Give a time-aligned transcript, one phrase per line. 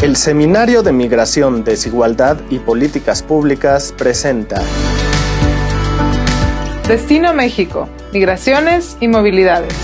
[0.00, 4.62] El Seminario de Migración, Desigualdad y Políticas Públicas presenta
[6.86, 9.74] Destino México, Migraciones y Movilidades.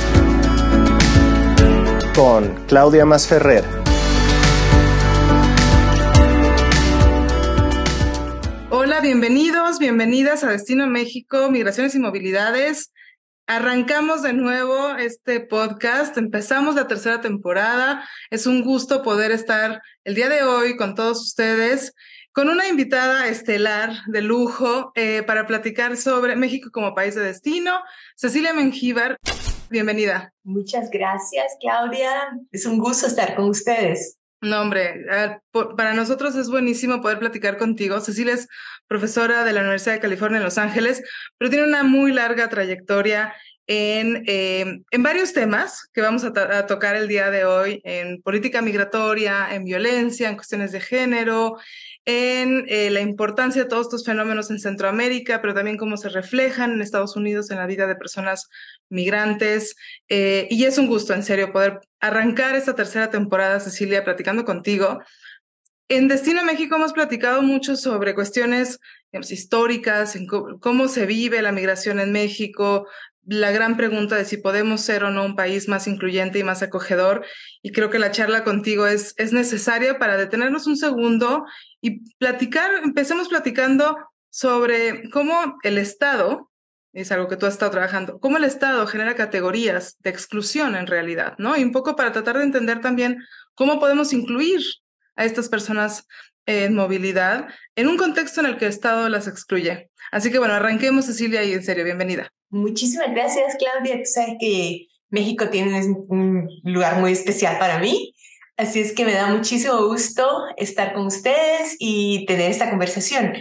[2.14, 3.64] Con Claudia Masferrer.
[8.70, 12.92] Hola, bienvenidos, bienvenidas a Destino México, Migraciones y Movilidades.
[13.46, 18.02] Arrancamos de nuevo este podcast, empezamos la tercera temporada.
[18.30, 21.92] Es un gusto poder estar el día de hoy con todos ustedes,
[22.32, 27.80] con una invitada estelar de lujo eh, para platicar sobre México como país de destino.
[28.16, 29.18] Cecilia Mengíbar,
[29.68, 30.32] bienvenida.
[30.42, 32.30] Muchas gracias, Claudia.
[32.50, 34.16] Es un gusto estar con ustedes.
[34.44, 35.06] No, hombre,
[35.76, 38.00] para nosotros es buenísimo poder platicar contigo.
[38.00, 38.46] Cecilia es
[38.86, 41.02] profesora de la Universidad de California en Los Ángeles,
[41.38, 43.34] pero tiene una muy larga trayectoria
[43.66, 48.60] en, eh, en varios temas que vamos a, tocar el día de hoy, en política
[48.60, 51.56] migratoria, en violencia, en cuestiones de género,
[52.04, 56.72] en eh, la importancia de todos estos fenómenos en Centroamérica, pero también cómo se reflejan
[56.72, 58.50] en Estados Unidos en la vida de personas
[58.90, 59.76] migrantes.
[60.10, 65.00] Eh, y es un gusto, en serio, poder arrancar esta tercera temporada, Cecilia, platicando contigo
[65.88, 68.80] en Destino México hemos platicado mucho sobre cuestiones
[69.12, 70.18] históricas,
[70.60, 72.86] cómo se vive la migración en México,
[73.26, 76.62] la gran pregunta de si podemos ser o no un país más incluyente y más
[76.62, 77.24] acogedor.
[77.62, 81.44] Y creo que la charla contigo es, es necesaria para detenernos un segundo
[81.80, 83.96] y platicar, empecemos platicando
[84.30, 86.50] sobre cómo el Estado,
[86.92, 90.86] es algo que tú has estado trabajando, cómo el Estado genera categorías de exclusión en
[90.86, 91.56] realidad, ¿no?
[91.56, 93.18] Y un poco para tratar de entender también
[93.54, 94.60] cómo podemos incluir
[95.16, 96.06] a estas personas
[96.46, 99.90] en movilidad en un contexto en el que el Estado las excluye.
[100.12, 102.30] Así que bueno, arranquemos Cecilia y en serio, bienvenida.
[102.50, 103.96] Muchísimas gracias Claudia.
[103.98, 108.14] Tú sabes que México tiene un lugar muy especial para mí.
[108.56, 113.34] Así es que me da muchísimo gusto estar con ustedes y tener esta conversación.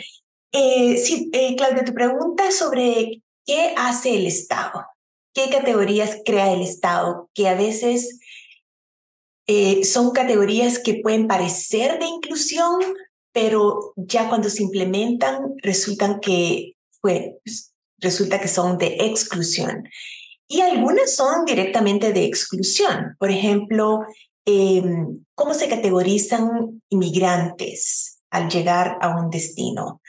[0.52, 4.86] Eh, sí, eh, Claudia, tu pregunta sobre qué hace el Estado,
[5.34, 8.20] qué categorías crea el Estado, que a veces
[9.48, 12.80] eh, son categorías que pueden parecer de inclusión,
[13.32, 19.84] pero ya cuando se implementan resultan que, pues, resulta que son de exclusión.
[20.48, 23.16] Y algunas son directamente de exclusión.
[23.20, 24.02] Por ejemplo,
[24.46, 30.02] em, cómo se categorizan inmigrantes al llegar a un destino.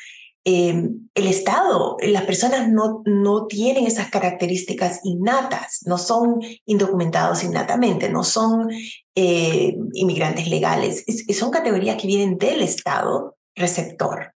[0.46, 8.10] Em, el Estado, las personas no, no tienen esas características innatas, no son indocumentados innatamente,
[8.10, 8.68] no son
[9.14, 14.34] eh, inmigrantes legales, son categorías que vienen del Estado receptor.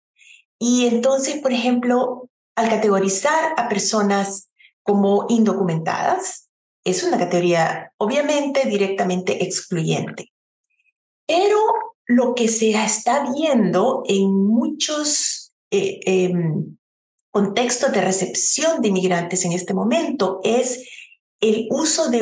[0.57, 4.49] Y entonces, por ejemplo, al categorizar a personas
[4.83, 6.47] como indocumentadas,
[6.85, 10.31] es una categoría obviamente directamente excluyente.
[11.27, 11.59] Pero
[12.05, 16.77] lo que se está viendo en muchos eh, em,
[17.31, 20.87] contexto de recepción de inmigrantes en este momento es
[21.39, 22.19] el uso de,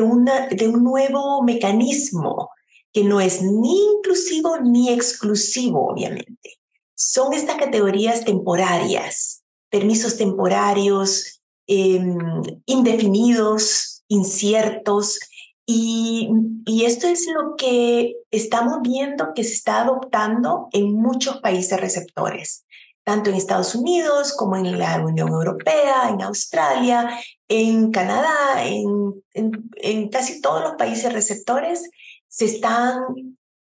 [0.51, 2.49] de un nuevo mecanismo
[2.91, 6.59] que no es ni inclusivo ni exclusivo, obviamente.
[6.95, 12.17] Son estas categorías temporarias, permisos temporarios, em,
[12.65, 15.19] indefinidos, inciertos,
[15.67, 16.29] y,
[16.67, 22.64] y, esto es lo que estamos viendo que se está adoptando en muchos países receptores
[23.05, 27.07] tanto en Estados Unidos como en la Unión Europea, en Australia,
[27.47, 31.87] en Canadá, en, casi todos los países receptores,
[32.27, 33.03] se están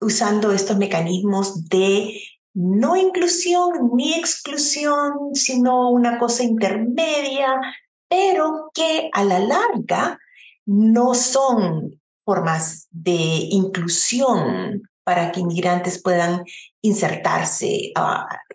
[0.00, 2.22] usando estos mecanismos de
[2.54, 7.60] no inclusión ni exclusión, sino una cosa intermedia,
[8.08, 10.20] pero que a la larga
[10.66, 16.44] no son formas de inclusión para que inmigrantes puedan
[16.80, 17.92] insertarse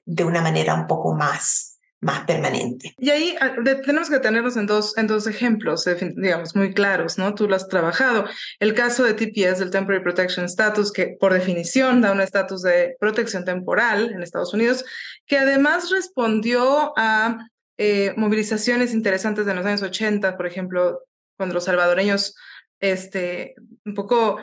[0.07, 2.95] de una manera un poco más, más permanente.
[2.97, 5.85] Y ahí ah, tenemos que tenernos en dos, en dos ejemplos,
[6.16, 7.35] digamos, muy claros, ¿no?
[7.35, 8.26] Tú lo has trabajado.
[8.59, 12.96] El caso de TPS, del Temporary Protection Status, que por definición da un estatus de
[13.02, 14.85] protección temporal en Estados Unidos,
[15.26, 17.37] que además respondió a
[17.78, 21.02] eh, movilizaciones interesantes de los años 80, por ejemplo,
[21.35, 22.35] cuando los salvadoreños,
[22.79, 23.55] este,
[23.85, 24.37] un poco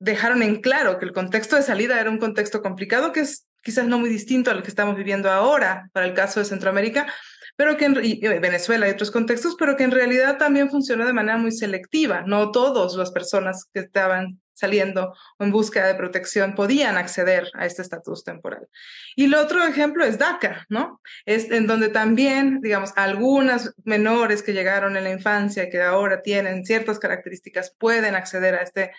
[0.00, 3.86] dejaron en claro que el contexto de salida era un contexto complicado, que es quizás
[3.86, 7.06] no muy distinto al que estamos viviendo ahora para el caso de Centroamérica,
[7.54, 7.92] pero que en
[8.40, 12.22] Venezuela y otros contextos, pero que en realidad también funcionó de manera muy selectiva.
[12.26, 17.82] No todas las personas que estaban saliendo en búsqueda de protección podían acceder a este
[17.82, 18.66] estatus temporal.
[19.14, 21.02] Y el otro ejemplo es DACA, ¿no?
[21.26, 26.64] Es en donde también, digamos, algunas menores que llegaron en la infancia, que ahora tienen
[26.64, 28.92] ciertas características, pueden acceder a este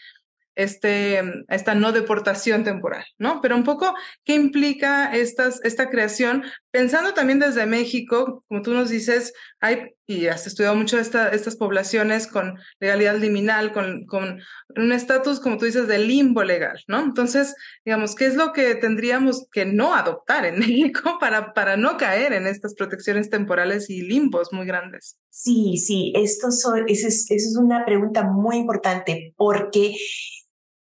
[0.55, 3.41] este, esta no deportación temporal, ¿no?
[3.41, 3.93] Pero un poco,
[4.23, 6.43] ¿qué implica estas, esta creación?
[6.71, 11.55] Pensando también desde México, como tú nos dices, hay, y has estudiado mucho esta, estas
[11.55, 14.41] poblaciones con legalidad liminal, con, con
[14.75, 16.99] un estatus, como tú dices, de limbo legal, ¿no?
[16.99, 17.53] Entonces,
[17.85, 22.33] digamos, ¿qué es lo que tendríamos que no adoptar en México para, para no caer
[22.33, 25.19] en estas protecciones temporales y limbos muy grandes?
[25.29, 29.95] Sí, sí, esto esa es, es una pregunta muy importante porque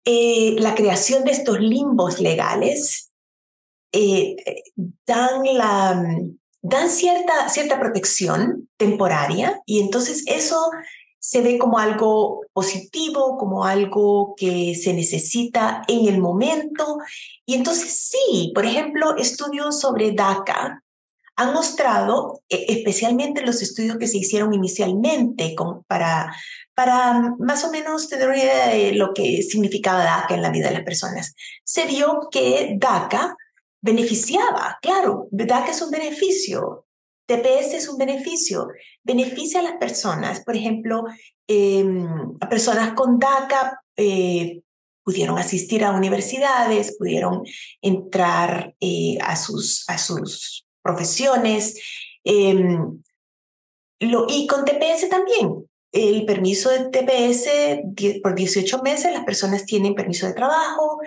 [0.06, 3.12] eh, la creación de estos limbos legales
[3.92, 4.36] eh,
[5.08, 6.16] dan, la,
[6.62, 10.70] dan cierta, cierta protección temporaria y entonces eso
[11.20, 16.98] se ve como algo positivo, como algo que se necesita en el momento.
[17.46, 20.82] Y entonces sí, por ejemplo, estudios sobre DACA
[21.36, 25.56] han mostrado, e, especialmente los estudios que se hicieron inicialmente
[25.88, 26.32] para
[26.80, 30.70] para más o menos tener una idea de lo que significaba DACA en la vida
[30.70, 31.36] de las personas,
[31.66, 33.36] se vio que DACA
[33.82, 36.86] beneficiaba, claro, DACA es un beneficio,
[37.26, 38.68] TPS es un beneficio,
[39.04, 41.04] beneficia a las personas, por ejemplo,
[41.48, 42.08] em,
[42.42, 44.62] a personas con DACA eh,
[45.04, 47.44] pudieron asistir a universidades, pudieron
[47.82, 51.80] entrar eh, a, sus, a sus profesiones,
[52.24, 53.02] em,
[54.00, 57.50] lo, y con TPS también, el permiso de TPS
[58.22, 61.00] por 18 meses, las personas tienen permiso de trabajo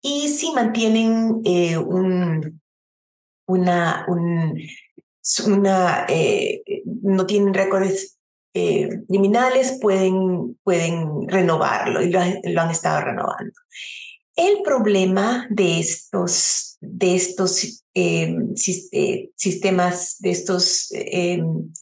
[0.00, 2.60] y si mantienen eh, un,
[3.46, 4.06] una,
[6.08, 6.62] eh,
[7.02, 8.18] no tienen récords
[8.54, 13.52] eh, criminales, pueden, pueden renovarlo y lo, lo, han estado renovando.
[14.36, 17.84] El problema de estos, de estos
[19.36, 20.90] sistemas, de estos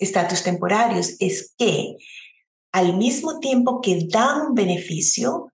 [0.00, 1.94] estatus temporarios es que
[2.78, 5.52] al mismo tiempo que dan beneficio,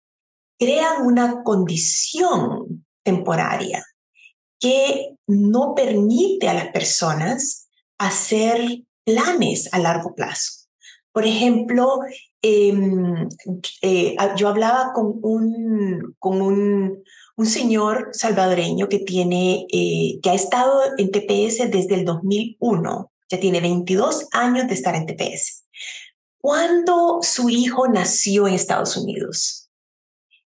[0.59, 3.85] crean una condición temporaria
[4.61, 7.69] que no permite a las personas
[7.99, 10.67] hacer planes a largo plazo.
[11.13, 12.01] Por ejemplo,
[12.43, 13.29] em,
[13.81, 17.03] eh, yo hablaba con un, con un,
[17.37, 23.41] un señor salvadoreño que, tiene, eh, que ha estado en TPS desde el 2001, ya
[23.41, 25.64] tiene 22 años de estar en TPS.
[26.45, 29.71] Cuando su hijo nació en Estados Unidos,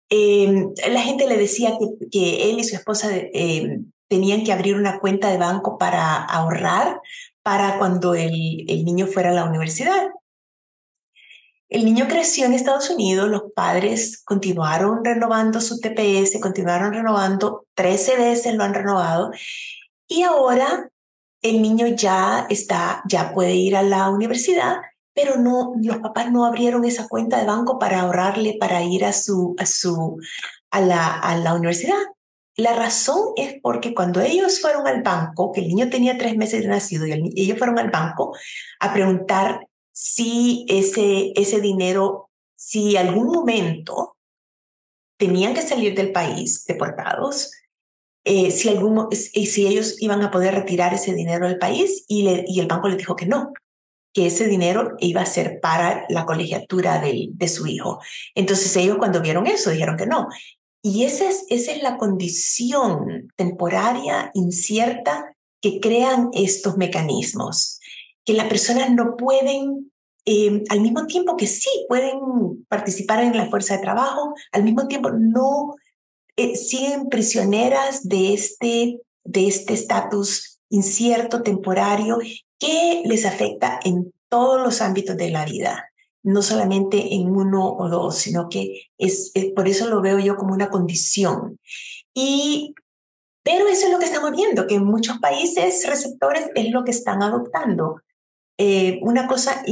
[0.09, 1.75] em, la gente le decía
[2.11, 7.01] que, él y su esposa em, tenían que abrir una cuenta de banco para ahorrar
[7.41, 8.31] para cuando el,
[8.67, 10.11] el niño fuera a la universidad.
[11.67, 18.17] El niño creció en Estados Unidos, los padres continuaron renovando su TPS, continuaron renovando, 13
[18.17, 19.31] veces lo han renovado
[20.07, 20.91] y ahora
[21.41, 24.77] el niño ya está, ya puede ir a la universidad
[25.17, 29.11] pero no, los papás no abrieron esa cuenta de banco para ahorrarle para ir a
[29.11, 30.19] su, a su,
[30.69, 31.97] a la, a la universidad.
[32.55, 36.61] La razón es porque cuando ellos fueron al banco, que el niño tenía tres meses
[36.61, 38.37] de nacido y ellos fueron al banco
[38.79, 39.61] a preguntar
[39.91, 44.17] si ese, ese dinero, si algún momento
[45.17, 47.51] tenían que salir del país deportados,
[48.23, 52.59] eh, si, algún, si ellos iban a poder retirar ese dinero del país y, y
[52.59, 53.51] el banco les dijo que no,
[54.17, 57.99] que ese dinero iba a ser para la colegiatura de, su hijo.
[58.33, 60.27] Entonces ellos cuando vieron eso dijeron que no.
[60.81, 67.79] Y esa es, esa es la condición temporaria, incierta, que crean estos mecanismos,
[68.25, 69.91] que las personas no pueden,
[70.25, 74.87] eh, al mismo tiempo que sí pueden participar en la fuerza de trabajo, al mismo
[74.87, 75.75] tiempo no
[76.37, 82.17] eh, siguen prisioneras de este de este estatus incierto, temporario,
[82.59, 85.91] que les afecta en todos los ámbitos de la vida,
[86.23, 90.53] no solamente en uno o dos, sino que es, por eso lo veo yo como
[90.53, 91.59] una condición.
[92.13, 92.73] Y
[93.43, 96.91] pero eso es lo que estamos viendo, que en muchos países receptores es lo que
[96.91, 98.01] están adoptando.
[98.57, 99.63] Eh, una cosa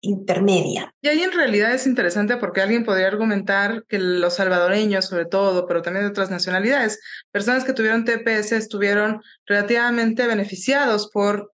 [0.00, 0.92] intermedia.
[1.00, 5.66] Y ahí en realidad es interesante porque alguien podría argumentar que los salvadoreños, sobre todo,
[5.66, 11.52] pero también de otras nacionalidades, personas que tuvieron TPS estuvieron relativamente beneficiados por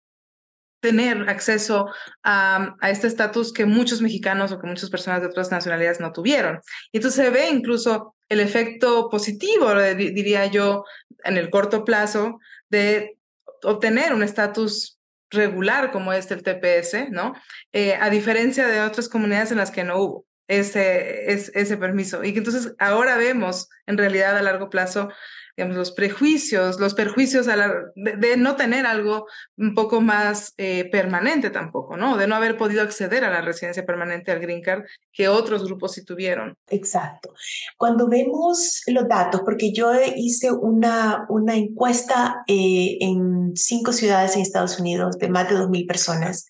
[0.80, 1.88] tener acceso
[2.22, 6.60] a, este estatus que muchos mexicanos o que muchas personas de otras nacionalidades no tuvieron.
[6.92, 10.84] Y entonces se ve incluso el efecto positivo, diría yo,
[11.24, 13.18] en el corto plazo de
[13.62, 14.98] obtener un estatus
[15.30, 17.34] regular como este el TPS, ¿no?
[17.72, 20.26] Eh, a diferencia de otras comunidades en las que no hubo.
[20.48, 22.22] ese, ese permiso.
[22.22, 25.08] Y que entonces ahora vemos en realidad a largo plazo
[25.56, 31.96] digamos, los prejuicios, los perjuicios de, no tener algo un poco más eh, permanente tampoco,
[31.96, 32.18] ¿no?
[32.18, 35.92] De no haber podido acceder a la residencia permanente al Green Card que otros grupos
[35.92, 36.56] sí tuvieron.
[36.68, 37.32] Exacto.
[37.78, 44.42] Cuando vemos los datos, porque yo hice una, una encuesta eh, en cinco ciudades en
[44.42, 46.46] Estados Unidos de más de 2.000 personas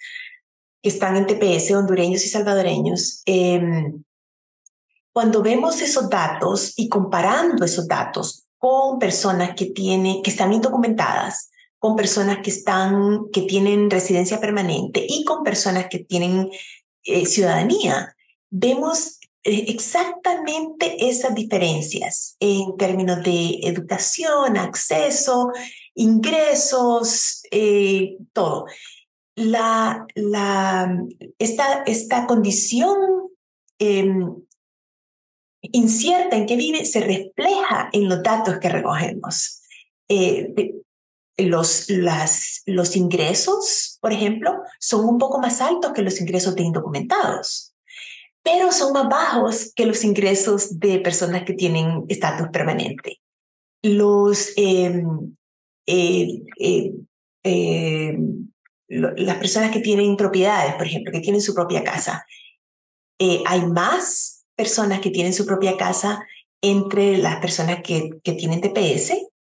[0.83, 3.23] que están en TPS, hondureños y salvadoreños.
[3.25, 4.03] Em,
[5.13, 11.53] cuando vemos esos datos y comparando esos datos con personas que, tienen, que están indocumentadas,
[11.79, 16.51] con personas que, están, que tienen residencia permanente y con personas que tienen
[17.05, 18.17] eh, ciudadanía.
[18.51, 25.53] Vemos eh, exactamente esas diferencias en términos de educación, acceso,
[25.95, 28.67] ingresos, eh, todo.
[29.37, 30.93] La, la,
[31.39, 32.97] esta, esta condición
[33.79, 34.35] em,
[35.73, 39.63] incierta en que vive se refleja en los datos que recogemos.
[40.09, 40.73] Eh,
[41.39, 41.89] los,
[42.67, 47.75] los ingresos, por ejemplo, son un poco más altos que los ingresos de indocumentados,
[48.43, 53.21] pero son más bajos que los ingresos de personas que tienen estatus permanente.
[53.83, 55.37] Los, em,
[55.87, 56.93] eh, eh,
[57.43, 58.49] em,
[58.89, 62.25] las personas que tienen propiedades, por ejemplo, que tienen su propia casa,
[63.19, 66.27] hay más personas que tienen su propia casa
[66.63, 69.13] entre las personas que, que tienen TPS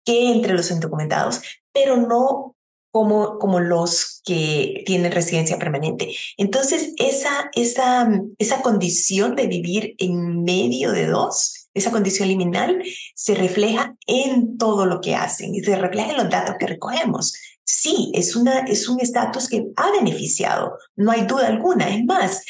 [0.06, 1.41] que entre los indocumentados,
[1.72, 2.56] pero no
[2.91, 6.15] como, como los que tienen residencia permanente.
[6.38, 12.82] Entonces, esa, esa, esa condición de vivir en medio de dos, esa condición liminal,
[13.13, 17.34] se refleja en todo lo que hacen y se refleja en los datos que recogemos.
[17.63, 21.89] Sí, es, una, es un estatus que ha beneficiado, no hay duda alguna.
[21.96, 22.44] Es más,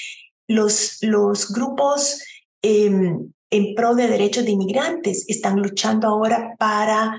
[0.47, 2.21] los, los grupos
[2.61, 7.17] Em, en pro de derechos de inmigrantes están luchando ahora para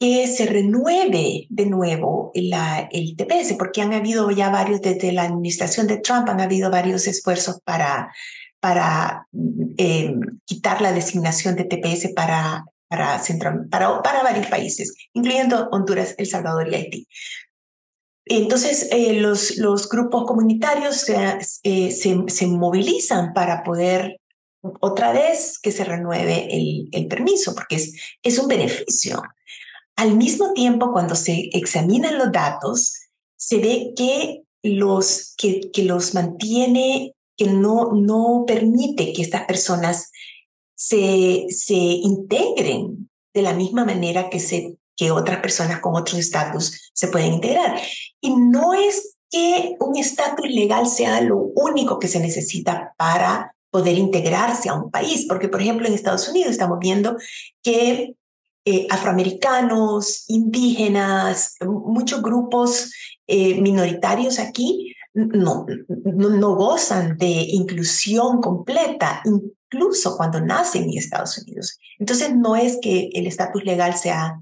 [0.00, 5.86] que se renueve de nuevo el TPS, porque han habido ya varios, desde la administración
[5.86, 8.12] de Trump, han habido varios esfuerzos para,
[8.60, 9.26] para
[9.76, 13.20] em, quitar la designación de TPS para, para,
[13.70, 17.08] para, para varios países, incluyendo Honduras, El Salvador y Haití.
[18.24, 24.20] Entonces, eh, los, los grupos comunitarios eh, se, se, movilizan para poder
[24.62, 29.22] otra vez que se renueve el, el permiso, porque es, es un beneficio.
[29.96, 32.94] Al mismo tiempo, cuando se examinan los datos,
[33.36, 40.10] se ve que los, que, que los mantiene, que no, no permite que estas personas
[40.74, 46.90] se, se integren de la misma manera que, se, que otras personas con otros estatus
[46.92, 47.80] se pueden integrar.
[48.20, 53.98] Y no es que un estatus legal sea lo único que se necesita para poder
[53.98, 57.16] integrarse a un país, porque por ejemplo en Estados Unidos estamos viendo
[57.62, 58.14] que
[58.64, 62.92] eh, afroamericanos, indígenas, muchos grupos
[63.26, 71.38] eh, minoritarios aquí no, no, no, gozan de inclusión completa, incluso cuando nacen en Estados
[71.38, 71.78] Unidos.
[71.98, 74.40] Entonces no es que el estatus legal sea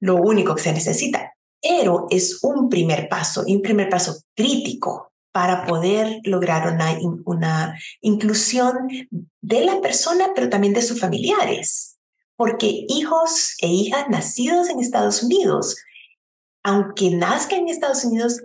[0.00, 5.09] lo único que se necesita, pero es un primer paso y un primer paso crítico
[5.32, 6.72] para poder lograr
[7.26, 8.88] una, inclusión
[9.40, 11.98] de la persona, pero también de sus familiares.
[12.36, 15.76] Porque hijos e hijas nacidos en Estados Unidos,
[16.62, 18.42] aunque nazcan en Estados Unidos,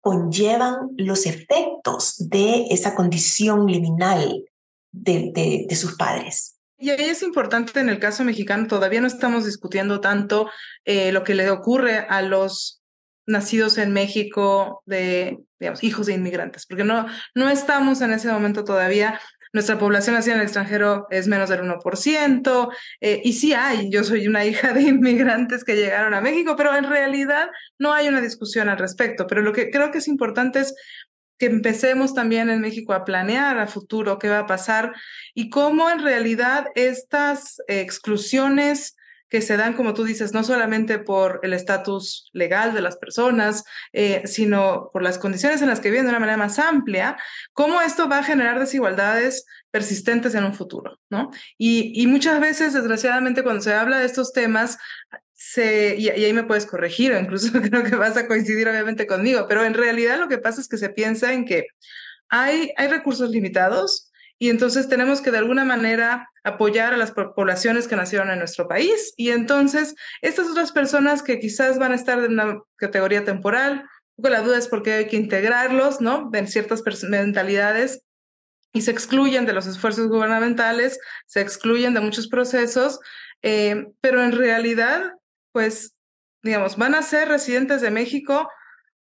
[0.00, 4.44] conllevan los efectos de esa condición liminal
[4.92, 6.58] de, de, sus padres.
[6.78, 10.48] Y ahí es importante en el caso mexicano, todavía no estamos discutiendo tanto
[10.84, 12.80] eh, lo que le ocurre a los
[13.26, 18.64] nacidos en México de, digamos, hijos de inmigrantes, porque no, no estamos en ese momento
[18.64, 19.20] todavía.
[19.52, 22.68] Nuestra población nacida en el extranjero es menos del 1%,
[23.00, 26.76] eh, y sí hay, yo soy una hija de inmigrantes que llegaron a México, pero
[26.76, 27.48] en realidad
[27.78, 29.26] no hay una discusión al respecto.
[29.26, 30.74] Pero lo que creo que es importante es
[31.38, 34.92] que empecemos también en México a planear a futuro qué va a pasar
[35.34, 38.96] y cómo en realidad estas exclusiones
[39.28, 43.64] que se dan, como tú dices, no solamente por el estatus legal de las personas,
[43.92, 47.16] eh, sino por las condiciones en las que viven de una manera más amplia,
[47.52, 51.30] cómo esto va a generar desigualdades persistentes en un futuro, ¿no?
[51.58, 54.78] Y, muchas veces, desgraciadamente, cuando se habla de estos temas,
[55.34, 59.06] se, y, y, ahí me puedes corregir, o incluso creo que vas a coincidir obviamente
[59.06, 61.66] conmigo, pero en realidad lo que pasa es que se piensa en que
[62.30, 64.07] hay, hay recursos limitados,
[64.38, 68.68] y entonces tenemos que de alguna manera apoyar a las poblaciones que nacieron en nuestro
[68.68, 69.12] país.
[69.16, 73.84] Y entonces estas otras personas que quizás van a estar en una categoría temporal,
[74.16, 76.30] la duda es por qué hay que integrarlos, ¿no?
[76.32, 78.02] En ciertas mentalidades
[78.72, 83.00] y se excluyen de los esfuerzos gubernamentales, se excluyen de muchos procesos,
[83.42, 85.12] eh, pero en realidad,
[85.52, 85.94] pues,
[86.42, 88.48] digamos, van a ser residentes de México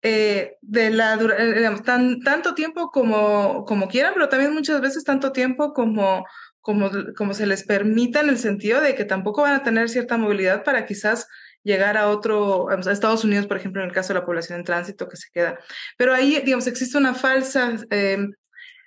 [0.09, 5.03] eh, de la, eh, digamos, tan, tanto tiempo como, como quieran, pero también muchas veces
[5.03, 6.25] tanto tiempo como,
[6.61, 10.17] como, como se les permita en el sentido de que tampoco van a tener cierta
[10.17, 11.27] movilidad para quizás
[11.63, 14.65] llegar a otro, a Estados Unidos, por ejemplo, en el caso de la población en
[14.65, 15.59] tránsito que se queda.
[15.97, 17.75] Pero ahí, digamos, existe una falsa,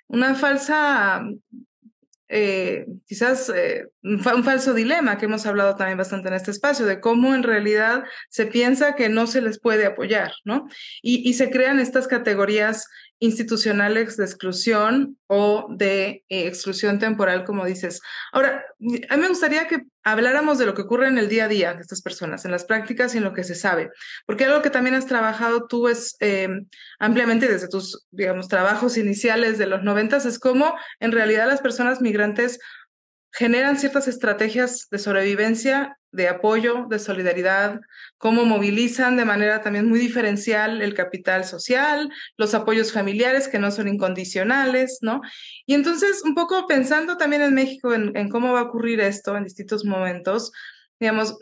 [0.07, 1.23] una falsa
[2.31, 7.01] eh, quizás eh, un, falso dilema que hemos hablado también bastante en este espacio, de
[7.01, 10.67] cómo en realidad se piensa que no se les puede apoyar, ¿no?
[11.01, 12.87] Y, y se crean estas categorías
[13.21, 18.01] institucionales de exclusión o de eh, exclusión temporal, como dices.
[18.33, 18.65] Ahora,
[19.09, 21.73] a mí me gustaría que habláramos de lo que ocurre en el día a día
[21.75, 23.91] de estas personas, en las prácticas y en lo que se sabe,
[24.25, 26.49] porque algo que también has trabajado tú es eh,
[26.97, 32.01] ampliamente desde tus, digamos, trabajos iniciales de los noventas, es cómo en realidad las personas
[32.01, 32.59] migrantes
[33.31, 37.79] generan ciertas estrategias de sobrevivencia, de apoyo, de solidaridad,
[38.17, 43.71] cómo movilizan de manera también muy diferencial el capital social, los apoyos familiares que no
[43.71, 45.21] son incondicionales, ¿no?
[45.65, 49.45] Y entonces, un poco pensando también en México en, cómo va a ocurrir esto en
[49.45, 50.51] distintos momentos,
[50.99, 51.37] digamos,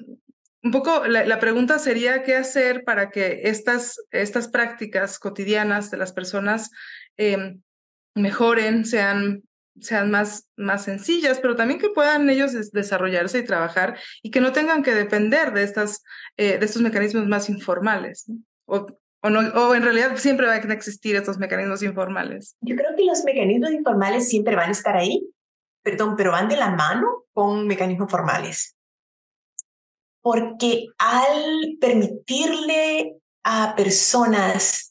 [0.62, 6.12] un poco la, pregunta sería qué hacer para que estas, estas prácticas cotidianas de las
[6.12, 6.70] personas
[7.18, 7.56] eh,
[8.14, 9.44] mejoren, sean
[9.82, 14.52] sean más, más sencillas, pero también que puedan ellos desarrollarse y trabajar y que no
[14.52, 16.04] tengan que depender de, estas,
[16.38, 18.26] eh, de estos mecanismos más informales.
[18.66, 18.86] O,
[19.22, 22.56] o, no, o en realidad siempre van a existir estos mecanismos informales.
[22.62, 25.30] Yo creo que los mecanismos informales siempre van a estar ahí,
[25.84, 28.76] perdón, pero van de la mano con mecanismos formales.
[30.22, 34.89] Porque al permitirle a personas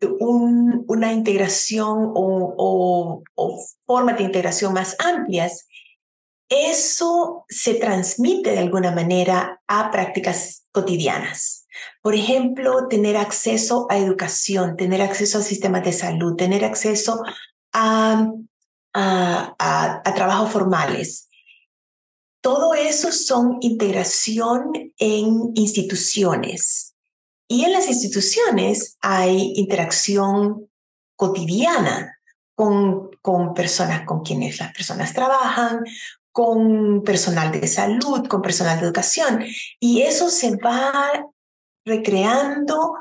[0.00, 5.66] una integración o, o, formas de integración más amplias,
[6.48, 11.66] eso se transmite de alguna manera a prácticas cotidianas.
[12.02, 17.22] Por ejemplo, tener acceso a educación, tener acceso a sistemas de salud, tener acceso
[17.72, 18.28] a,
[18.92, 21.28] a, a, a trabajos formales.
[22.40, 26.93] Todo eso son integración en instituciones,
[27.48, 30.68] y en las instituciones hay interacción
[31.16, 32.18] cotidiana
[32.54, 35.84] con, con personas con quienes las personas trabajan,
[36.32, 39.44] con personal de salud, con personal de educación.
[39.78, 41.12] Y eso se va
[41.84, 42.94] recreando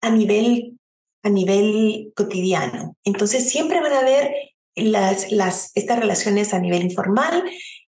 [0.00, 0.78] a nivel,
[1.22, 2.96] a nivel cotidiano.
[3.04, 4.32] Entonces siempre van a haber
[4.74, 7.44] las, las, estas relaciones a nivel informal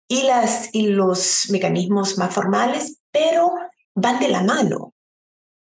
[0.07, 3.53] y, las, y los mecanismos más formales, pero
[3.95, 4.92] van de la mano.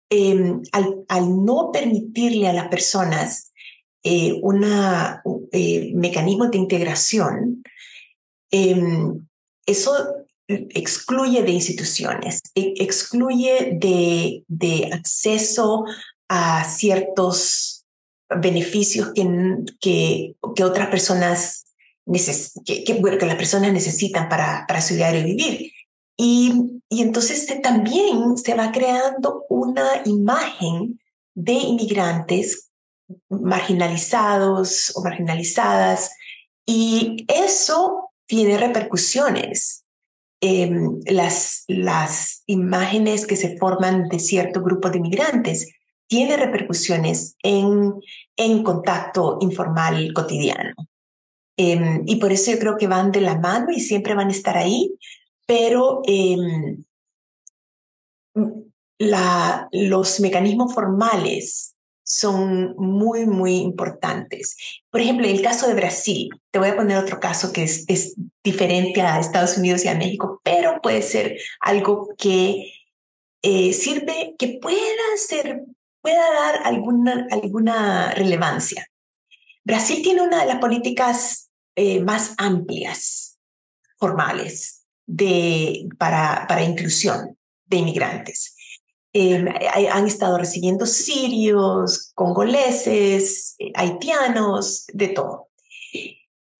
[0.10, 3.52] Em, al, no permitirle a las personas
[4.04, 4.64] eh, un
[5.52, 7.64] eh, mecanismo de integración,
[8.52, 9.26] em,
[9.66, 9.92] eso
[10.48, 15.86] excluye de instituciones, e, excluye de, acceso
[16.30, 17.84] a ciertos
[18.30, 21.66] beneficios que, que, otras personas
[22.64, 25.72] que, las personas necesitan para, para estudiar y vivir.
[26.18, 31.00] Y, y entonces también se va creando una imagen
[31.34, 32.72] de inmigrantes
[33.30, 36.12] marginalizados o marginalizadas
[36.66, 39.84] y eso tiene repercusiones.
[40.42, 45.72] en las, las imágenes que se forman de cierto grupo de inmigrantes
[46.08, 47.94] tiene repercusiones en,
[48.38, 50.74] en contacto informal cotidiano.
[51.58, 54.32] Em, y por eso yo creo que van de la mano y siempre van a
[54.32, 54.94] estar ahí,
[55.46, 56.84] pero em,
[59.72, 64.56] los mecanismos formales son muy, muy importantes.
[64.92, 68.16] Por ejemplo, el caso de Brasil, te voy a poner otro caso que es, es
[68.44, 72.72] diferente a Estados Unidos y a México, pero puede ser algo que
[73.42, 74.78] eh, sirve, que pueda
[75.18, 75.64] ser,
[76.02, 78.88] pueda dar alguna, alguna relevancia.
[79.64, 83.40] Brasil tiene una de las políticas eh, más amplias,
[83.98, 88.56] formales, de, para, para inclusión de inmigrantes.
[89.18, 95.48] Em, han estado recibiendo sirios, congoleses, eh, haitianos, de todo.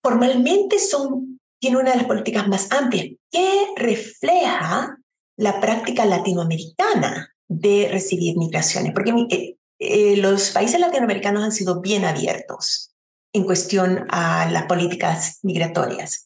[0.02, 4.98] Formalmente son, tiene una de las políticas más amplias que refleja
[5.36, 12.06] la práctica latinoamericana de recibir migraciones, porque eh, eh, los países latinoamericanos han sido bien
[12.06, 12.96] abiertos
[13.34, 16.26] en cuestión a las políticas migratorias.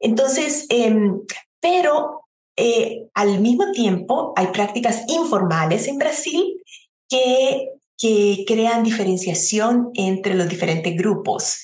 [0.00, 1.20] Entonces, em,
[1.66, 2.22] pero
[2.56, 6.62] eh, al mismo tiempo hay prácticas informales en Brasil
[7.08, 11.58] que, que crean diferenciación entre los diferentes grupos.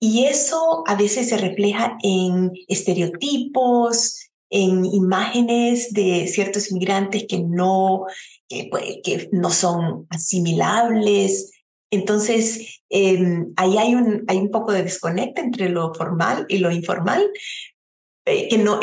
[0.00, 8.06] Y eso a veces se refleja en estereotipos, en imágenes de ciertos inmigrantes que no,
[8.48, 11.52] que, pues, que no son asimilables.
[11.92, 16.72] Entonces, em, ahí hay un, hay un poco de desconecto entre lo formal y lo
[16.72, 17.24] informal,
[18.24, 18.80] eh, que no,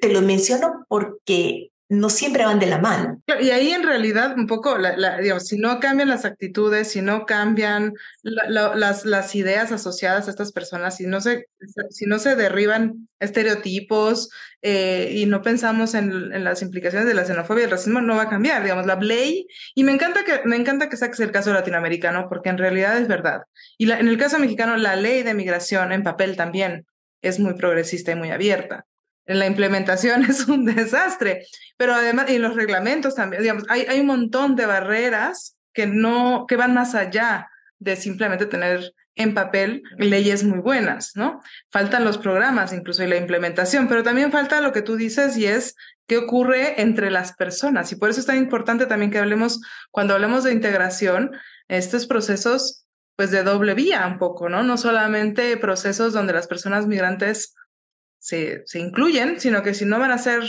[0.00, 3.22] te lo menciono porque no siempre van de la mano.
[3.40, 7.26] Y ahí en realidad un poco, la, digamos, si no cambian las actitudes, si no
[7.26, 11.46] cambian las, las ideas asociadas a estas personas, si no se,
[11.90, 14.30] si no se derriban estereotipos
[14.62, 18.16] eh, y no pensamos en, en, las implicaciones de la xenofobia y el racismo, no
[18.16, 19.46] va a cambiar, digamos, la ley.
[19.76, 23.06] Y me encanta que, me encanta que saques el caso latinoamericano, porque en realidad es
[23.06, 23.42] verdad.
[23.78, 26.84] Y en el caso mexicano, la ley de migración en papel también
[27.22, 28.86] es muy progresista y muy abierta
[29.26, 34.06] la implementación es un desastre, pero además, y los reglamentos también, digamos, hay, hay un
[34.06, 37.48] montón de barreras que no, que van más allá
[37.78, 41.40] de simplemente tener en papel leyes muy buenas, ¿no?
[41.70, 45.46] Faltan los programas, incluso y la implementación, pero también falta lo que tú dices y
[45.46, 45.74] es
[46.06, 47.92] qué ocurre entre las personas.
[47.92, 51.32] Y por eso es tan importante también que hablemos, cuando hablemos de integración,
[51.68, 52.85] estos procesos,
[53.16, 54.62] pues de doble vía un poco, ¿no?
[54.62, 57.54] No solamente procesos donde las personas migrantes
[58.18, 60.42] se, se incluyen, sino que si no van a ser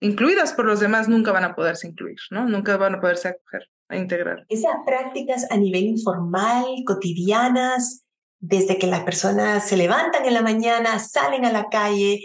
[0.00, 2.46] incluidas por los demás, nunca van a poderse incluir, ¿no?
[2.46, 4.46] Nunca van a poderse acoger, a integrar.
[4.48, 8.04] Esas prácticas a nivel informal, cotidianas,
[8.40, 12.20] desde que las personas se levantan en la mañana, salen a la calle,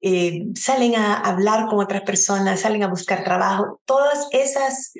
[0.00, 4.92] eh, salen a hablar con otras personas, salen a buscar trabajo, todas esas,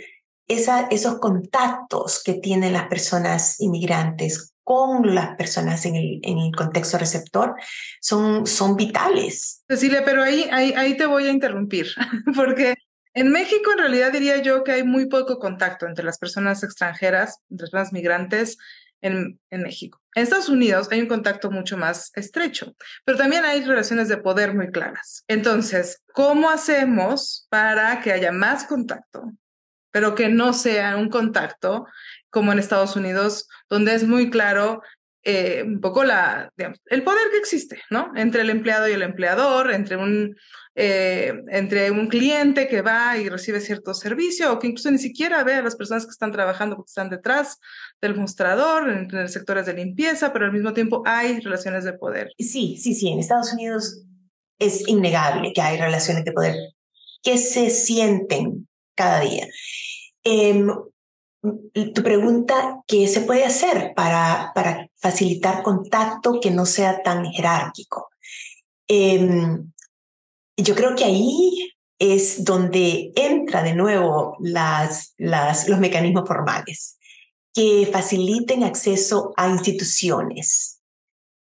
[0.48, 6.54] esa, esos contactos que tienen las personas inmigrantes con las personas en el, en el
[6.54, 7.54] contexto receptor
[8.00, 9.62] son, son vitales.
[9.68, 11.86] Cecilia, pero ahí, ahí, ahí te voy a interrumpir,
[12.36, 12.74] porque
[13.14, 17.38] en México en realidad diría yo que hay muy poco contacto entre las personas extranjeras,
[17.50, 18.58] entre las personas migrantes
[19.00, 20.02] en, en, México.
[20.14, 24.54] En Estados Unidos hay un contacto mucho más estrecho, pero también hay relaciones de poder
[24.54, 25.24] muy claras.
[25.28, 29.32] Entonces, ¿cómo hacemos para que haya más contacto,
[29.90, 31.86] pero que no sea un contacto
[32.30, 34.82] como en Estados Unidos, donde es muy claro
[35.24, 38.12] eh, un poco la, digamos, el poder que existe, ¿no?
[38.14, 40.36] Entre el empleado y el empleador, entre un,
[40.74, 45.42] eh, entre un cliente que va y recibe cierto servicio o que incluso ni siquiera
[45.42, 47.58] ve a las personas que están trabajando porque están detrás
[48.00, 52.30] del mostrador, en, en sectores de limpieza, pero al mismo tiempo hay relaciones de poder.
[52.38, 54.04] Sí, sí, sí, en Estados Unidos
[54.58, 56.54] es innegable que hay relaciones de poder
[57.22, 58.67] que se sienten
[58.98, 59.46] cada día.
[60.24, 60.66] Eh,
[61.94, 68.08] tu pregunta, ¿qué se puede hacer para, para facilitar contacto que no sea tan jerárquico?
[68.88, 69.70] Em,
[70.56, 76.98] yo creo que ahí es donde entra de nuevo las, los mecanismos formales
[77.54, 80.77] que faciliten acceso a instituciones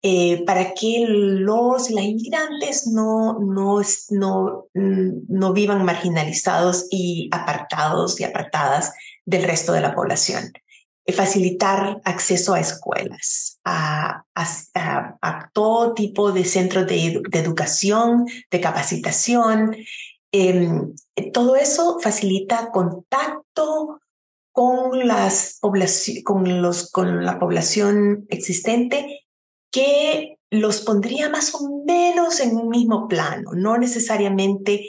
[0.06, 8.26] eh, para que los las inmigrantes no, no, no, no vivan marginalizados y apartados y
[8.26, 8.92] apartadas
[9.26, 10.52] del resto de la población.
[11.06, 19.74] Eh, facilitar acceso a escuelas, a, a, todo tipo de centros de, educación, de capacitación.
[20.34, 20.94] Em,
[21.32, 24.02] todo eso facilita contacto
[24.52, 25.60] con, las
[26.24, 29.23] con, los, con la población existente
[29.74, 34.88] que los pondría más o menos en un mismo plano, no necesariamente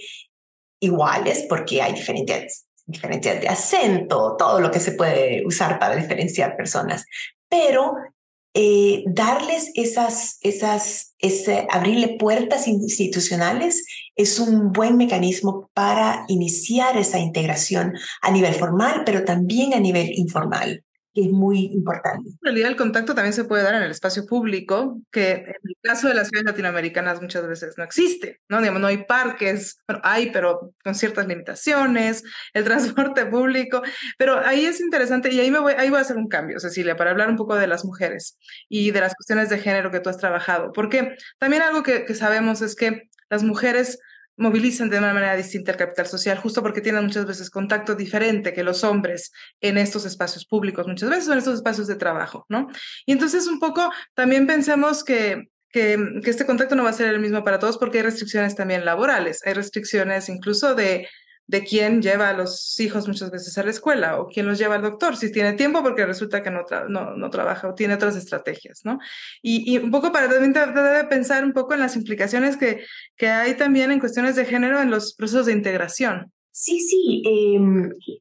[0.79, 6.55] iguales, porque hay diferentes diferencias de acento, todo lo que se puede usar para diferenciar
[6.55, 7.07] personas,
[7.49, 7.95] pero
[8.53, 17.19] eh, darles esas, esas, ese, abrirle puertas institucionales es un buen mecanismo para iniciar esa
[17.19, 20.85] integración a nivel formal, pero también a nivel informal
[21.15, 22.29] que es muy importante.
[22.29, 25.77] En realidad el contacto también se puede dar en el espacio público, que en el
[25.81, 28.59] caso de las ciudades latinoamericanas muchas veces no existe, ¿no?
[28.59, 33.83] Digamos, no hay parques, bueno, hay, pero con ciertas limitaciones, el transporte público,
[34.19, 36.97] pero ahí es interesante y ahí, me voy, ahí voy a hacer un cambio, Cecilia,
[36.97, 38.37] para hablar un poco de las mujeres
[38.69, 42.15] y de las cuestiones de género que tú has trabajado, porque también algo que, que
[42.15, 44.01] sabemos es que las mujeres
[44.37, 48.53] movilizan de una manera distinta el capital social, justo porque tienen muchas veces contacto diferente
[48.53, 52.69] que los hombres en estos espacios públicos, muchas veces en estos espacios de trabajo, ¿no?
[53.07, 57.09] Y entonces un poco también pensemos que, que, que este contacto no va a ser
[57.09, 61.09] el mismo para todos porque hay restricciones también laborales, hay restricciones incluso de
[61.47, 64.77] de quién lleva a los hijos muchas veces a la escuela o quién los lleva
[64.77, 68.17] al doctor, si tiene tiempo porque resulta que no, no, no, trabaja o tiene otras
[68.17, 68.99] estrategias, ¿no?
[69.43, 72.85] Y, y un poco para también tratar de pensar un poco en las implicaciones que,
[73.17, 76.33] que hay también en cuestiones de género en los procesos de integración.
[76.57, 77.59] Sí, sí, eh,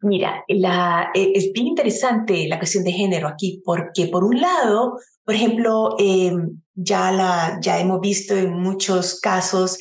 [0.01, 4.97] mira, la, eh, es bien interesante la cuestión de género aquí, porque por un lado,
[5.23, 6.33] por ejemplo, eh,
[6.73, 9.77] ya, la, ya hemos visto en muchos casos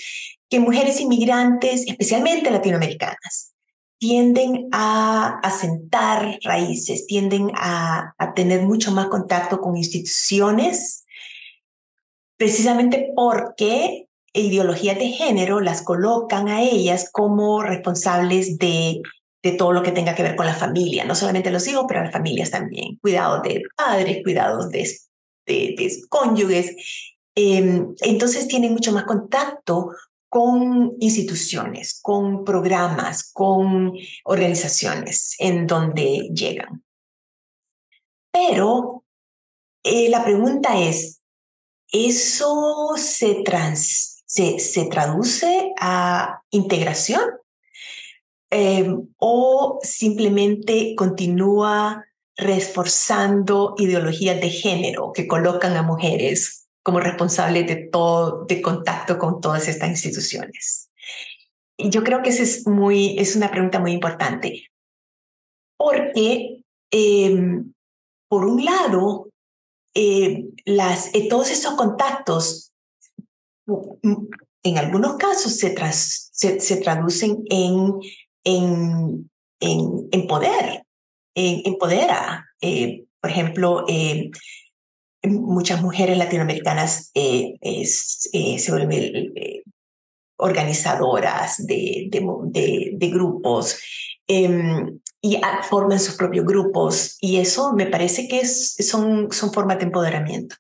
[0.53, 3.55] que mujeres inmigrantes, especialmente latinoamericanas,
[3.97, 11.07] tienden a asentar raíces, tienden a, tener mucho más contacto con instituciones,
[12.37, 19.01] precisamente porque ideologías de género las colocan a ellas como responsables de,
[19.43, 22.03] de todo lo que tenga que ver con la familia, no solamente los hijos, pero
[22.03, 24.87] las familias también, cuidados de padres, cuidados de,
[25.47, 26.77] de, cónyuges.
[27.35, 29.93] Em, entonces tienen mucho más contacto
[30.33, 33.93] con instituciones, con programas, con
[34.25, 36.83] organizaciones en donde llegan.
[38.33, 39.05] Pero
[39.85, 41.21] eh, la pregunta es,
[41.87, 47.25] ¿eso se, trans, se, se traduce a integración?
[48.49, 52.07] Em, ¿O simplemente continúa
[52.39, 59.41] reforzando ideologías de género que colocan a mujeres como responsable de todo, de contacto con
[59.41, 60.91] todas estas instituciones?
[61.77, 64.67] Y yo creo que esa es, muy, es una pregunta muy importante,
[65.77, 67.73] porque em,
[68.29, 69.29] por un lado,
[69.95, 72.73] eh, las, eh, todos esos contactos,
[74.63, 75.75] en algunos casos se,
[76.33, 77.93] se, traducen en,
[78.43, 80.87] en, en, poder,
[81.35, 82.49] en, empodera.
[82.63, 83.85] Eh, por ejemplo,
[85.25, 89.63] muchas mujeres latinoamericanas eh, eh, se vuelven eh,
[90.37, 92.09] organizadoras de,
[93.13, 93.79] grupos
[94.27, 99.79] em, y forman sus propios grupos y eso me parece que es, son, son formas
[99.79, 100.57] de empoderamiento.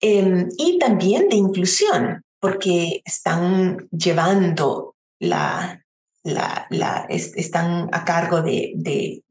[0.00, 5.82] Em, y también de inclusión, porque están llevando la,
[6.24, 9.22] la, están a cargo de, de,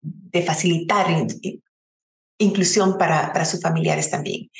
[0.00, 1.06] de facilitar
[2.38, 4.50] inclusión para, para sus familiares también.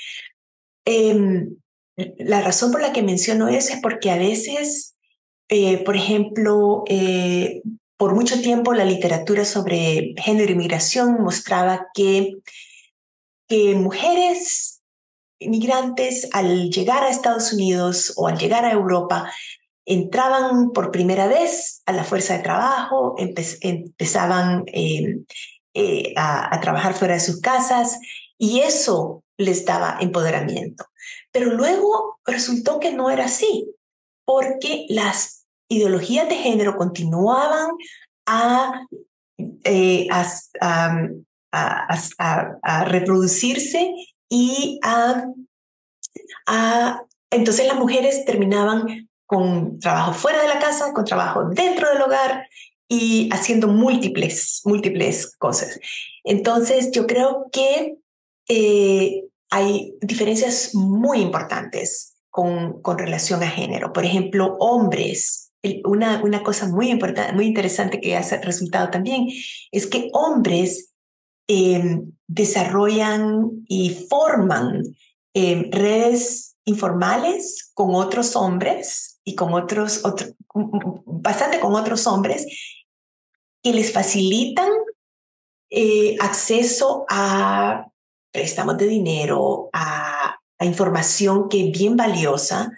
[0.84, 1.56] Em,
[2.18, 4.96] la razón por la que menciono eso es porque a veces,
[5.48, 7.62] eh, por ejemplo, eh,
[7.96, 12.32] por mucho tiempo la literatura sobre género y migración mostraba que,
[13.48, 14.82] que mujeres
[15.38, 19.30] inmigrantes al llegar a Estados Unidos o al llegar a Europa
[19.86, 25.24] entraban por primera vez a la fuerza de trabajo, empezaban em,
[25.74, 27.98] eh, a, trabajar fuera de sus casas
[28.38, 30.86] y eso les daba empoderamiento.
[31.32, 33.68] Pero luego resultó que no era así,
[34.24, 37.70] porque las ideologías de género continuaban
[38.26, 38.86] a,
[39.64, 40.28] eh, a,
[41.50, 43.92] a, reproducirse
[44.28, 45.24] y a,
[47.30, 52.46] entonces las mujeres terminaban con trabajo fuera de la casa, con trabajo dentro del hogar
[52.88, 55.78] y haciendo múltiples, múltiples cosas.
[56.22, 57.96] Entonces, yo creo que
[58.48, 63.92] eh, hay diferencias muy importantes con, con relación a género.
[63.92, 65.52] Por ejemplo, hombres.
[65.86, 69.28] Una, una cosa muy importante, muy interesante que ha resultado también
[69.72, 70.92] es que hombres
[71.48, 74.82] em, desarrollan y forman
[75.32, 80.02] em, redes informales con otros hombres y con otros,
[81.06, 82.46] bastante con otros hombres
[83.64, 84.70] que les facilitan
[85.70, 87.86] eh, acceso a
[88.30, 92.70] préstamos de dinero, a, información que es bien valiosa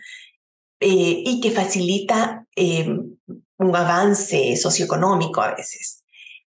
[0.81, 3.17] eh, y que facilita em,
[3.59, 6.03] un avance socioeconómico a veces.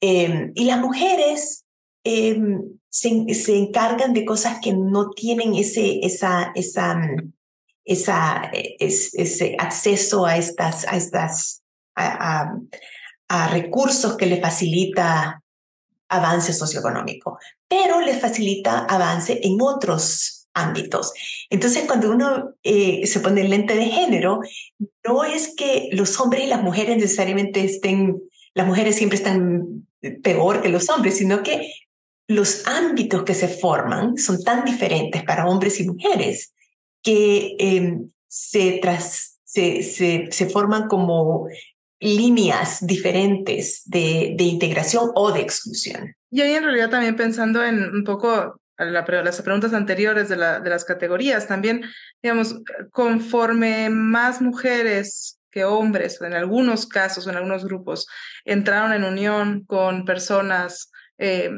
[0.01, 1.65] Em, y las mujeres
[2.05, 6.37] em, se, se, encargan de cosas que no tienen ese, ese
[9.59, 11.63] acceso a estas, a estas,
[11.97, 12.55] a
[13.29, 15.43] recursos que le facilita
[16.09, 21.13] avance socioeconómico, pero le facilita avance en otros ámbitos.
[21.51, 24.41] Entonces, cuando uno eh, se pone el lente de género,
[25.05, 28.23] no es que los hombres y las mujeres necesariamente estén,
[28.55, 29.87] las mujeres siempre están
[30.23, 31.73] peor que los hombres, sino que
[32.29, 36.55] los ámbitos que se forman son tan diferentes para hombres y mujeres
[37.03, 41.49] que em, se, tras, se, se, se, forman como
[42.05, 46.15] líneas diferentes de, de, integración o de exclusión.
[46.31, 50.69] Y ahí en realidad también pensando en un poco las preguntas anteriores de, la, de
[50.69, 51.83] las categorías, también,
[52.23, 58.07] digamos, conforme más mujeres que hombres, en algunos casos, en algunos grupos,
[58.45, 61.51] entraron en unión con personas eh,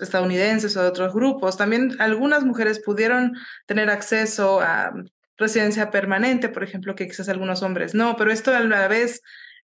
[0.00, 3.34] estadounidenses o de otros grupos, también algunas mujeres pudieron
[3.66, 4.92] tener acceso a
[5.36, 9.20] residencia permanente, por ejemplo, que quizás algunos hombres no, pero esto a la vez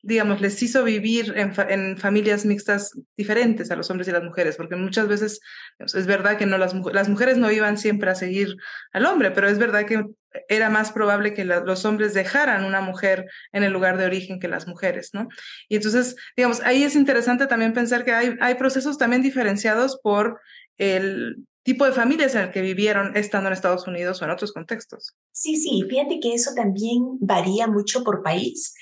[0.02, 4.76] digamos, les hizo vivir en, familias mixtas diferentes a los hombres y las mujeres, porque
[4.76, 5.40] muchas veces
[5.78, 8.56] es verdad que no las, las mujeres no iban siempre a seguir
[8.92, 10.04] al hombre, pero es verdad que
[10.48, 14.48] era más probable que los hombres dejaran una mujer en el lugar de origen que
[14.48, 15.28] las mujeres, ¿no?
[15.68, 20.40] Y entonces, digamos, ahí es interesante también pensar que hay, hay procesos también diferenciados por
[20.78, 24.52] el tipo de familias en el que vivieron estando en Estados Unidos o en otros
[24.52, 25.14] contextos.
[25.32, 28.74] Sí, sí, fíjate que eso también varía mucho por país,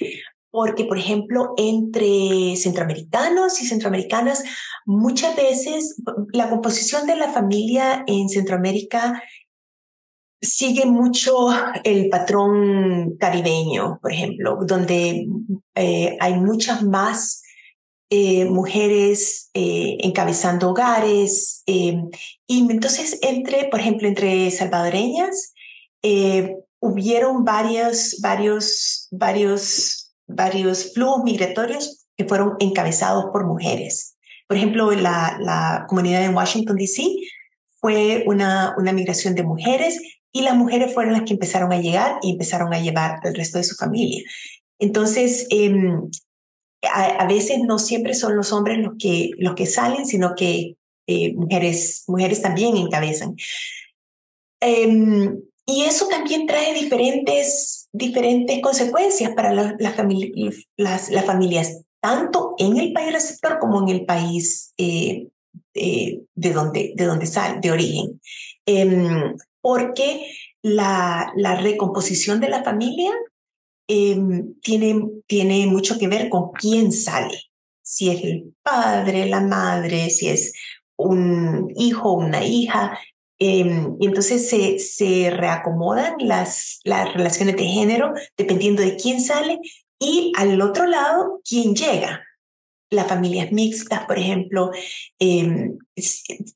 [0.51, 4.45] porque, por ejemplo, entre centroamericanos y centroamericanas,
[4.87, 5.97] muchas veces
[6.33, 9.23] la composición de la familia en Centroamérica
[10.41, 11.49] sigue mucho
[11.85, 15.27] el patrón caribeño, por ejemplo, donde
[15.75, 17.43] eh, hay muchas más
[18.11, 21.63] eh, mujeres eh, encabezando hogares.
[21.67, 22.01] y
[22.49, 25.53] entonces, entre, por ejemplo, entre salvadoreñas,
[26.81, 34.17] hubieron varios, varios, varios, varios flujos migratorios que fueron encabezados por mujeres.
[34.47, 37.05] Por ejemplo, la, comunidad en Washington, D.C.
[37.81, 40.01] fue una, una migración de mujeres
[40.33, 43.59] y las mujeres fueron las que empezaron a llegar y empezaron a llevar al resto
[43.59, 44.23] de su familia.
[44.79, 46.09] Entonces, em,
[46.83, 51.35] a, veces no siempre son los hombres los que, los que salen, sino que eh,
[51.35, 53.35] mujeres, mujeres también encabezan.
[54.61, 62.77] Em, y eso también trae diferentes, diferentes consecuencias para la, las, las, familias, tanto en
[62.77, 65.29] el país receptor como en el país eh,
[65.75, 68.21] eh, de, donde, de donde sale, de origen.
[68.67, 70.31] Em, porque
[70.63, 73.11] la, la recomposición de la familia
[73.89, 77.39] em, tiene, tiene mucho que ver con quién sale.
[77.83, 80.53] Si es el padre, la madre, si es
[80.97, 82.99] un hijo, una hija.
[83.41, 89.61] Em, y entonces se, se reacomodan las, las relaciones de género dependiendo de quién sale
[90.01, 92.25] y al otro lado, quién llega.
[92.91, 94.71] Las familias mixtas, por ejemplo,
[95.19, 95.79] em,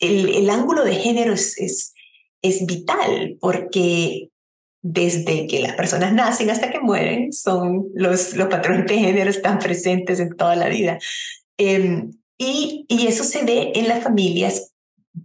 [0.00, 1.94] el, el, ángulo de género es, es,
[2.42, 4.30] es vital porque
[4.82, 9.58] desde que las personas nacen hasta que mueren, son los, los patrones de género están
[9.60, 10.98] presentes en toda la vida.
[11.58, 14.71] Em, y, y eso se ve en las familias,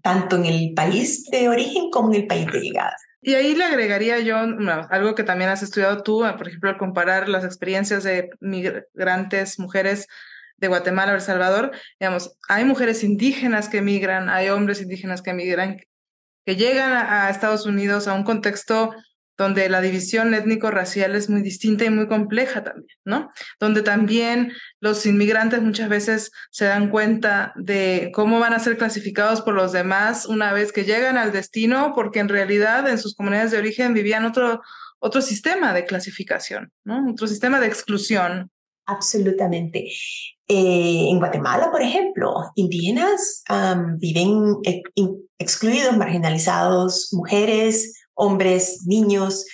[0.01, 2.95] tanto en el país de origen como en el país de llegada.
[3.21, 7.27] Y ahí le agregaría yo algo que también has estudiado tú, por ejemplo, al comparar
[7.27, 10.07] las experiencias de migrantes, mujeres
[10.57, 15.33] de Guatemala o El Salvador, digamos, hay mujeres indígenas que migran, hay hombres indígenas que
[15.33, 15.77] migran,
[16.45, 18.93] que llegan a, Estados Unidos a un contexto
[19.37, 23.31] donde la división étnico-racial es muy distinta y muy compleja también, ¿no?
[23.59, 29.41] Donde también los inmigrantes muchas veces se dan cuenta de cómo van a ser clasificados
[29.41, 33.51] por los demás una vez que llegan al destino, porque en realidad en sus comunidades
[33.51, 34.61] de origen vivían otro,
[34.99, 37.11] otro sistema de clasificación, ¿no?
[37.11, 38.51] Otro sistema de exclusión.
[38.85, 39.89] Absolutamente.
[40.49, 43.43] Eh, en Guatemala, por ejemplo, indígenas
[43.97, 44.55] viven
[45.37, 49.45] excluidos, marginalizados, mujeres, hombres, niños.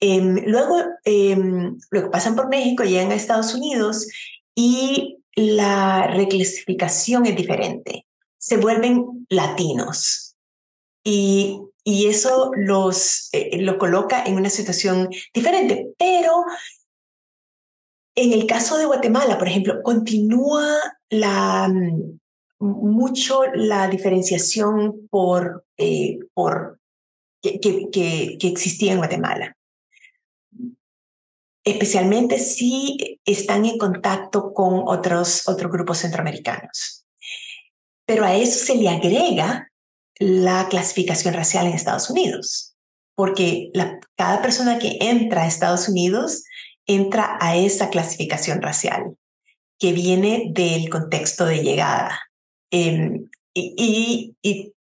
[0.00, 4.06] Em, luego, em, luego pasan por México, llegan a Estados Unidos
[4.54, 8.06] y la reclasificación es diferente.
[8.38, 10.36] Se vuelven latinos.
[11.04, 16.44] Y, y eso los eh, lo coloca en una situación diferente, pero
[18.14, 20.76] en el caso de Guatemala, por ejemplo, continúa
[21.10, 22.18] mm,
[22.58, 26.80] mucho la diferenciación por, eh, por
[27.42, 29.56] que, existía en Guatemala.
[31.64, 37.04] Especialmente si están en contacto con otros, otros grupos centroamericanos.
[38.06, 39.70] Pero a eso se le agrega
[40.18, 42.74] la clasificación racial en Estados Unidos,
[43.14, 46.44] porque la, cada persona que entra a Estados Unidos
[46.86, 49.16] entra a esa clasificación racial
[49.78, 52.18] que viene del contexto de llegada.
[52.70, 54.34] Em, y,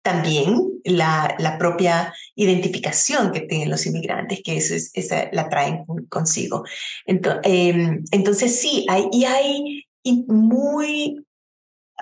[0.03, 5.85] también la, la, propia identificación que tienen los inmigrantes, que eso es, esa la traen
[6.09, 6.65] consigo.
[7.07, 11.25] Entonces, em, entonces sí, y hay muy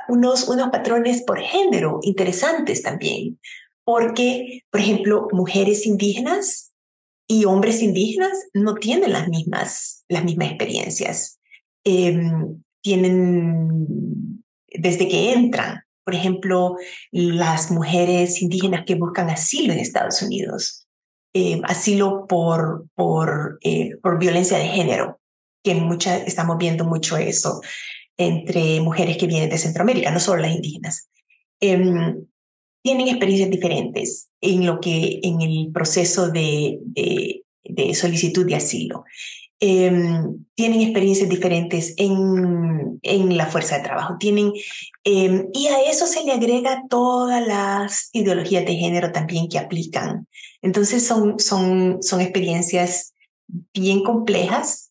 [0.09, 3.39] unos, unos patrones por género interesantes también,
[3.85, 6.73] porque, por ejemplo, mujeres indígenas
[7.29, 11.39] y hombres indígenas no tienen las mismas, las mismas experiencias.
[11.85, 16.77] Em, tienen, desde que entran, por ejemplo,
[17.11, 20.87] las mujeres indígenas que buscan asilo en Estados Unidos,
[21.33, 25.21] em, asilo por, por, eh, por violencia de género,
[25.63, 27.61] que mucha, estamos viendo mucho eso
[28.17, 31.09] entre mujeres que vienen de Centroamérica, no solo las indígenas.
[31.61, 32.27] Em,
[32.83, 39.05] tienen experiencias diferentes en lo que en el proceso de, de, solicitud de asilo.
[39.61, 44.53] Em, tienen experiencias diferentes en, en, la fuerza de trabajo, tienen,
[45.05, 50.27] em, y a eso se le agrega todas las ideologías de género también que aplican.
[50.63, 53.15] Entonces son, son, son experiencias
[53.75, 54.91] bien complejas,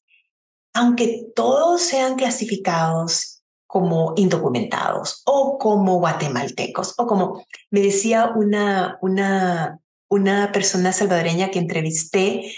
[0.74, 3.40] aunque todos sean clasificados
[3.70, 11.60] como indocumentados o como guatemaltecos o como me decía una, una, una persona salvadoreña que
[11.60, 12.52] entrevisté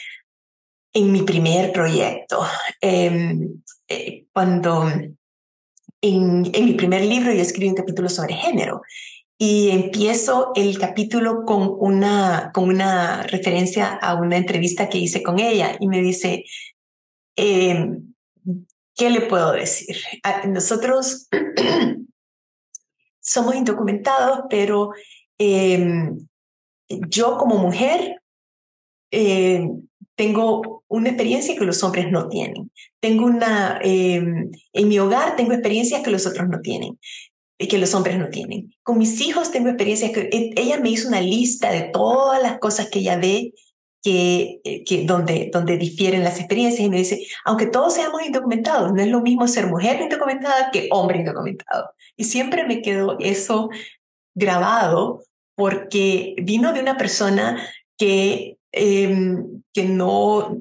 [0.93, 2.45] en mi primer proyecto,
[2.81, 4.87] em, eh, cuando
[6.01, 8.81] en, en mi primer libro yo escribí un capítulo sobre género
[9.37, 15.39] y empiezo el capítulo con una, con una referencia a una entrevista que hice con
[15.39, 16.43] ella y me dice,
[17.37, 17.87] eh,
[18.95, 19.97] ¿Qué le puedo decir?
[20.47, 21.27] Nosotros
[23.19, 24.91] somos indocumentados, pero
[25.39, 26.27] em,
[26.87, 28.21] yo como mujer
[30.15, 32.71] tengo una experiencia que los hombres no tienen.
[32.99, 36.99] Tengo una, em, en mi hogar tengo experiencias que los otros no tienen,
[37.57, 38.73] que los hombres no tienen.
[38.83, 42.59] Con mis hijos tengo experiencias que e, ella me hizo una lista de todas las
[42.59, 43.53] cosas que ella ve
[44.03, 48.91] que, eh, que donde, donde difieren las experiencias y me dice, aunque todos seamos indocumentados,
[48.93, 51.91] no es lo mismo ser mujer indocumentada que hombre indocumentado.
[52.15, 53.69] Y siempre me quedó eso
[54.33, 55.23] grabado
[55.55, 57.61] porque vino de una persona
[57.97, 60.57] que, em, que no,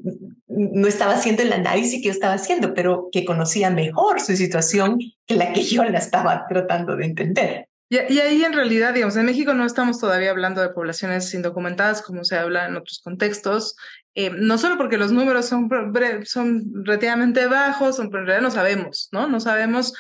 [0.49, 4.99] no estaba haciendo el análisis que yo estaba haciendo, pero que conocía mejor su situación
[5.27, 7.69] que la que yo la estaba tratando de entender.
[7.93, 12.23] Y, ahí en realidad, digamos, en México no estamos todavía hablando de poblaciones indocumentadas como
[12.23, 13.75] se habla en otros contextos,
[14.15, 15.69] eh, no solo porque los números son,
[16.25, 19.27] son relativamente bajos, en realidad no sabemos, ¿no?
[19.27, 19.93] No sabemos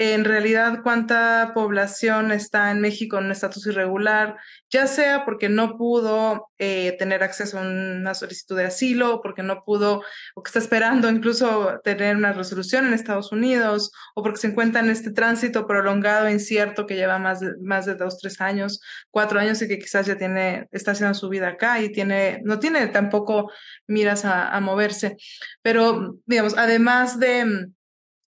[0.00, 4.38] en realidad cuánta población está en México en un estatus irregular,
[4.70, 9.62] ya sea porque no pudo eh, tener acceso a una solicitud de asilo, porque no
[9.62, 10.02] pudo,
[10.34, 14.80] o que está esperando incluso tener una resolución en Estados Unidos, o porque se encuentra
[14.80, 18.80] en este tránsito prolongado, e incierto, que lleva más de, más de dos, tres años,
[19.10, 22.58] cuatro años y que quizás ya tiene, está haciendo su vida acá y tiene, no
[22.58, 23.52] tiene tampoco
[23.86, 25.18] miras a, a moverse.
[25.60, 27.68] Pero, digamos, además de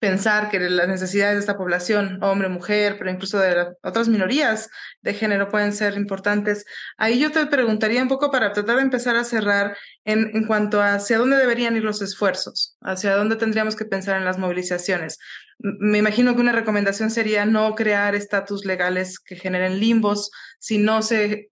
[0.00, 4.70] pensar que las necesidades de esta población, hombre, mujer, pero incluso de otras minorías
[5.02, 6.64] de género pueden ser importantes.
[6.96, 10.80] Ahí yo te preguntaría un poco para tratar de empezar a cerrar en, en cuanto
[10.80, 15.18] a hacia dónde deberían ir los esfuerzos, hacia dónde tendríamos que pensar en las movilizaciones.
[15.58, 21.02] Me imagino que una recomendación sería no crear estatus legales que generen limbos si no
[21.02, 21.50] se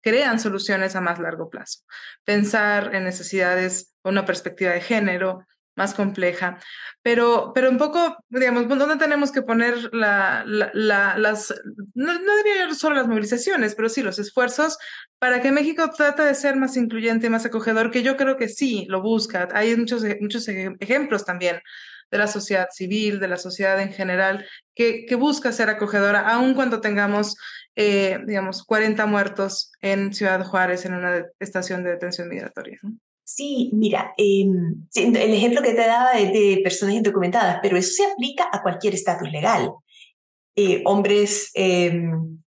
[0.00, 1.80] crean soluciones a más largo plazo.
[2.24, 5.46] Pensar en necesidades, una perspectiva de género,
[5.76, 6.58] más compleja.
[7.02, 11.54] Pero, pero un poco, digamos, ¿dónde tenemos que poner la, la, las,
[11.94, 14.78] no, no diría solo las movilizaciones, pero sí los esfuerzos
[15.18, 18.86] para que México trate de ser más incluyente más acogedor, que yo creo que sí
[18.88, 19.48] lo busca.
[19.52, 21.60] Hay muchos, muchos ejemplos también
[22.10, 26.54] de la sociedad civil, de la sociedad en general, que, que busca ser acogedora, aun
[26.54, 27.36] cuando tengamos,
[27.74, 32.80] eh, digamos, 40 muertos en Ciudad Juárez en una estación de detención migratoria.
[33.24, 38.04] Sí, mira, em, el ejemplo que te daba es de personas indocumentadas, pero eso se
[38.04, 39.72] aplica a cualquier estatus legal.
[40.56, 42.42] Eh, hombres, em,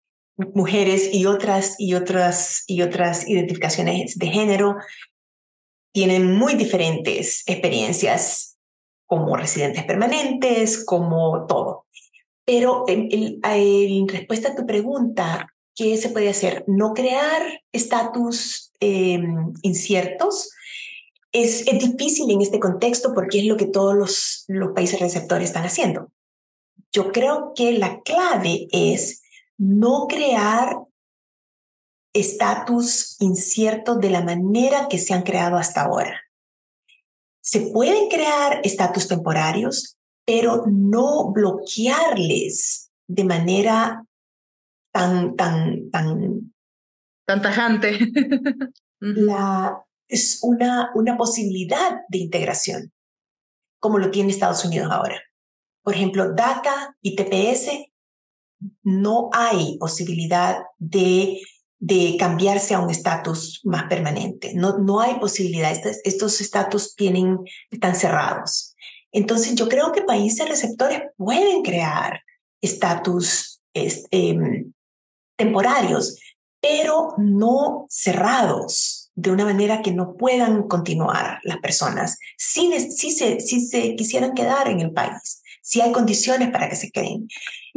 [0.54, 4.76] mujeres y otras, y, otras, y otras identificaciones de género
[5.94, 8.58] tienen muy diferentes experiencias
[9.06, 11.86] como residentes permanentes, como todo.
[12.46, 13.10] Pero en,
[13.44, 16.64] en respuesta a tu pregunta, ¿qué se puede hacer?
[16.68, 20.50] No crear estatus em, inciertos,
[21.34, 25.66] es, difícil en este contexto porque es lo que todos los, los países receptores están
[25.66, 26.12] haciendo.
[26.92, 29.24] Yo creo que la clave es
[29.58, 30.78] no crear
[32.14, 36.22] estatus inciertos de la manera que se han creado hasta ahora.
[37.42, 44.06] Se pueden crear estatus temporarios, pero no bloquearles de manera
[44.94, 46.54] tan, tan, tan...
[47.26, 47.98] Tan tajante.
[49.00, 52.94] la, es una, una posibilidad de integración,
[53.80, 55.20] como lo tiene Estados Unidos ahora.
[55.82, 57.72] Por ejemplo, DACA y TPS,
[58.84, 61.42] no hay posibilidad de,
[61.80, 64.54] de cambiarse a un estatus más permanente.
[64.54, 65.74] No, no hay posibilidad.
[66.04, 67.40] Estos estatus tienen,
[67.72, 68.76] están cerrados.
[69.12, 72.22] Entonces, yo creo que países receptores pueden crear
[72.62, 74.72] estatus em,
[75.36, 76.20] temporarios,
[76.62, 83.40] pero no cerrados de una manera que no puedan continuar las personas si, si, se,
[83.40, 87.28] si se quisieran quedar en el país, si hay condiciones para que se queden.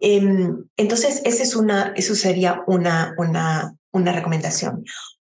[0.01, 4.85] Em, entonces, esa es una, eso sería una, una, una recomendación.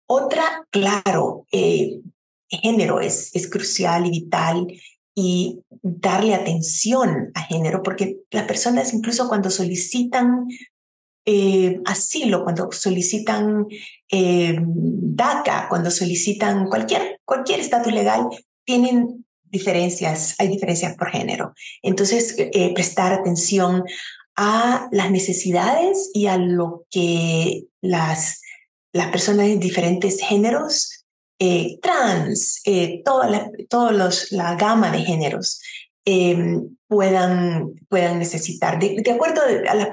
[0.07, 1.99] Otra, claro, eh,
[2.49, 4.67] género es, es crucial y vital
[5.15, 10.47] y darle atención a género, porque las personas incluso cuando solicitan
[11.25, 13.65] eh, asilo, cuando solicitan
[14.11, 18.27] eh, DACA, cuando solicitan cualquier, cualquier estatus legal,
[18.65, 21.53] tienen diferencias, hay diferencias por género.
[21.81, 23.83] Entonces, eh, prestar atención
[24.35, 28.41] a las necesidades y a lo que las,
[28.91, 31.05] las personas de diferentes géneros,
[31.39, 35.61] eh, trans, eh, toda, la, todos los, la gama de géneros,
[36.05, 39.89] em, puedan, puedan necesitar, de, de acuerdo a, la,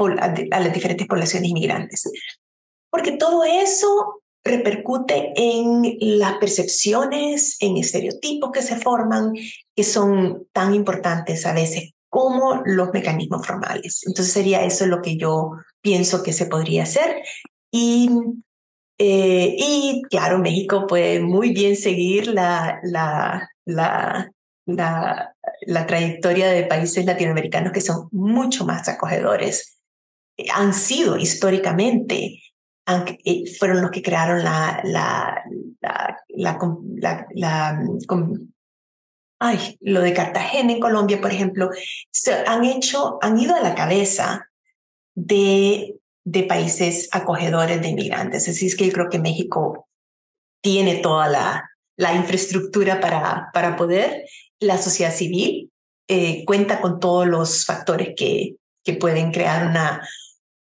[0.53, 2.09] a, las diferentes poblaciones inmigrantes.
[2.93, 9.33] Porque todo eso repercute en las percepciones, en estereotipos que se forman,
[9.75, 14.03] que son tan importantes a veces como los mecanismos formales.
[14.07, 17.23] Entonces sería eso lo que yo pienso que se podría hacer.
[17.71, 18.11] Y,
[18.99, 24.31] eh, y claro, México puede muy bien seguir la, la, la,
[24.67, 29.79] la, la trayectoria de países latinoamericanos que son mucho más acogedores.
[30.55, 32.52] Han sido históricamente, eh,
[33.59, 35.43] fueron los que crearon la, la,
[35.81, 37.83] la, la, la
[39.39, 41.71] ay, lo de Cartagena en Colombia, por ejemplo,
[42.11, 44.49] se han hecho, han ido a la cabeza
[45.15, 48.49] de, de países acogedores de inmigrantes.
[48.49, 49.89] Así es que yo creo que México
[50.63, 54.27] tiene toda la, la infraestructura para, para poder.
[54.61, 55.73] La sociedad civil
[56.09, 60.07] eh, cuenta con todos los factores que, que pueden crear una,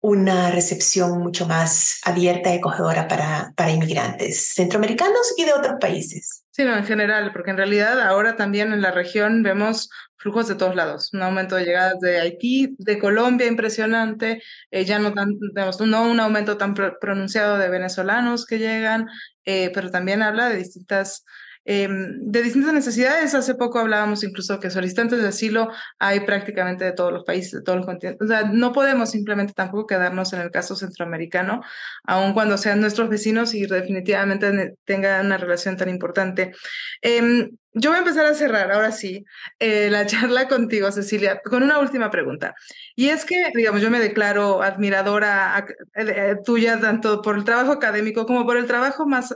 [0.03, 6.45] una recepción mucho más abierta y acogedora para, para inmigrantes centroamericanos y de otros países.
[6.51, 10.57] Sí, no, en general, porque en realidad ahora también en la región vemos flujos de
[10.57, 14.43] todos lados, un aumento de llegadas de Haití, de Colombia impresionante,
[14.73, 15.39] eh, ya no, tan,
[15.87, 19.09] no un aumento tan pronunciado de venezolanos que llegan,
[19.45, 21.25] eh, pero también habla de distintas
[21.65, 23.35] Em, de distintas necesidades.
[23.35, 27.63] Hace poco hablábamos incluso que solicitantes de asilo hay prácticamente de todos los países, de
[27.63, 28.25] todos los continentes.
[28.25, 31.63] O sea, no podemos simplemente tampoco quedarnos en el caso centroamericano,
[32.05, 36.53] aun cuando sean nuestros vecinos y definitivamente tengan una relación tan importante.
[37.01, 39.25] Em, yo voy a empezar a cerrar, ahora sí,
[39.59, 42.55] eh, la charla contigo, Cecilia, con una última pregunta.
[42.97, 48.27] Y es que, digamos, yo me declaro admiradora eh, tuya tanto por el trabajo académico
[48.27, 49.35] como por el trabajo más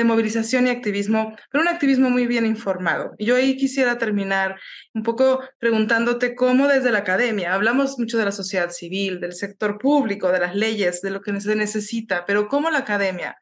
[0.00, 3.14] de movilización y activismo, pero un activismo muy bien informado.
[3.18, 4.56] Y yo ahí quisiera terminar
[4.94, 9.78] un poco preguntándote cómo desde la academia, hablamos mucho de la sociedad civil, del sector
[9.78, 13.36] público, de las leyes, de lo que se necesita, pero cómo la academia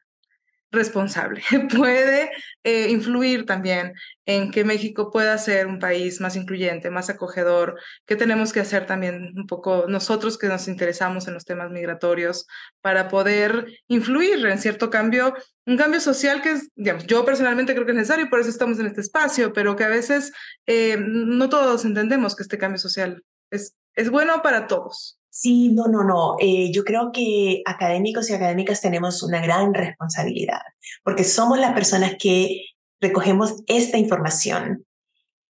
[0.75, 1.41] responsable
[1.77, 2.29] puede
[2.63, 3.93] eh, influir también
[4.25, 8.85] en que México pueda ser un país más incluyente, más acogedor, que tenemos que hacer
[8.85, 12.47] también un poco nosotros que nos interesamos en los temas migratorios
[12.81, 17.85] para poder influir en cierto cambio, un cambio social que es, digamos, yo personalmente creo
[17.85, 20.31] que es necesario y por eso estamos en este espacio, pero que a veces
[20.65, 25.19] eh, no todos entendemos que este cambio social es, es bueno para todos.
[25.37, 26.37] Sí, no, no, no.
[26.39, 30.61] Eh, yo creo que académicos y académicas tenemos una gran responsabilidad,
[31.03, 32.61] porque somos las personas que
[33.01, 34.85] recogemos esta información,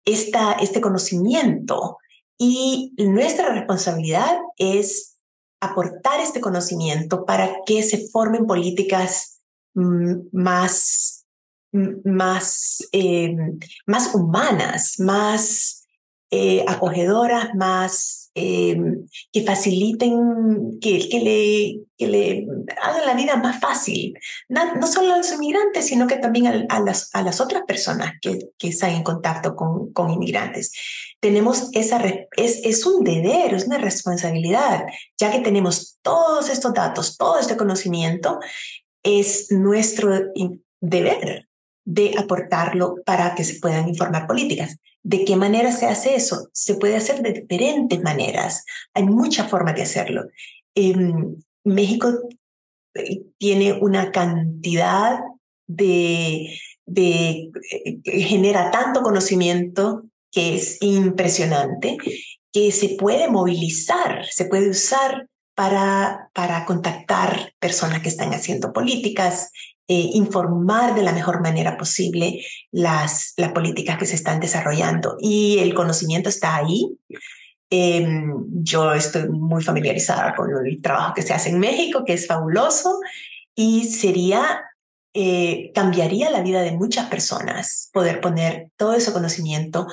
[0.05, 1.97] esta, este conocimiento,
[2.37, 5.17] y nuestra responsabilidad es
[5.63, 9.41] aportar este conocimiento para que se formen políticas
[9.73, 11.25] mm, más,
[12.05, 13.35] más, eh,
[13.87, 15.87] más humanas, más
[16.31, 18.77] eh, acogedoras, más eh,
[19.33, 22.47] que faciliten, que, le,
[22.81, 24.15] hagan la vida más fácil,
[24.49, 27.63] no, no solo a los inmigrantes, sino que también a, a, las, a las otras
[27.67, 30.73] personas que, que están en contacto con, con inmigrantes.
[31.21, 32.03] Tenemos esa,
[32.37, 34.87] es, es un deber, es una responsabilidad,
[35.19, 38.39] ya que tenemos todos estos datos, todo este conocimiento,
[39.03, 40.11] es nuestro
[40.81, 41.49] deber
[41.85, 44.77] de aportarlo para que se puedan informar políticas.
[45.03, 46.49] ¿De qué manera se hace eso?
[46.53, 48.65] Se puede hacer de diferentes maneras.
[48.95, 50.25] Hay muchas formas de hacerlo.
[50.75, 52.13] Em, México
[52.95, 55.21] eh, tiene una cantidad
[55.67, 61.97] de, de eh, genera tanto conocimiento que es impresionante,
[62.53, 69.51] que se puede movilizar, se puede usar para, para contactar personas que están haciendo políticas,
[69.93, 75.17] eh, informar de la mejor manera posible las, las políticas que se están desarrollando.
[75.19, 76.97] Y el conocimiento está ahí.
[77.71, 78.33] Em,
[78.63, 83.01] yo estoy muy familiarizada con el trabajo que se hace en México, que es fabuloso,
[83.57, 84.63] y sería,
[85.13, 89.89] eh, cambiaría la vida de muchas personas poder poner todo ese conocimiento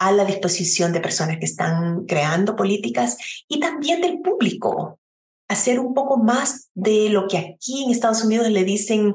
[0.00, 3.16] a la disposición de personas que están creando políticas
[3.46, 4.98] y también del público
[5.48, 9.14] hacer un poco más de lo que aquí en Estados Unidos le dicen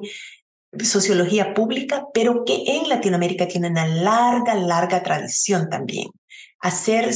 [0.79, 6.09] sociología pública, pero que en Latinoamérica tiene una larga, larga tradición también.
[6.59, 7.11] Hacer,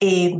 [0.00, 0.36] eh,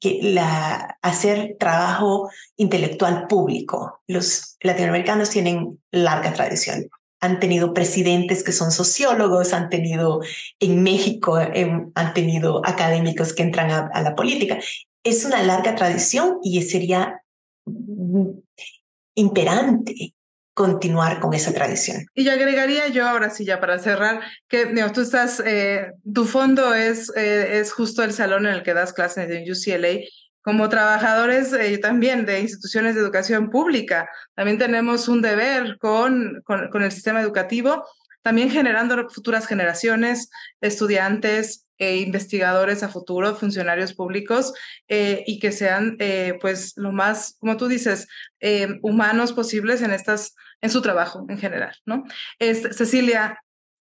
[0.00, 4.00] que la, hacer trabajo intelectual público.
[4.06, 6.88] Los latinoamericanos tienen larga tradición.
[7.20, 10.20] Han tenido presidentes que son sociólogos, han tenido
[10.58, 14.58] en México, em, han tenido académicos que entran a la política.
[15.04, 17.22] Es una larga tradición y sería
[19.14, 20.14] imperante
[20.54, 22.06] continuar con esa tradición.
[22.14, 27.10] Y agregaría yo ahora sí, ya para cerrar, que tú estás, eh, tu fondo es,
[27.16, 30.00] eh, es justo el salón en el que das clases en UCLA.
[30.42, 36.82] Como trabajadores eh, también de instituciones de educación pública, también tenemos un deber con, con
[36.82, 37.84] el sistema educativo,
[38.22, 44.52] también generando futuras generaciones, estudiantes, e investigadores a futuro, funcionarios públicos,
[44.86, 48.06] eh, y que sean, eh, pues, lo más, como tú dices,
[48.38, 52.04] eh, humanos posibles en estas, en su trabajo en general, ¿no?
[52.38, 53.40] Cecilia,